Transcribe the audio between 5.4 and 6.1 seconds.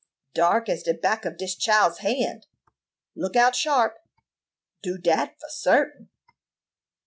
sartin."